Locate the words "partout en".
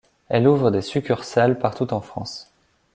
1.59-2.01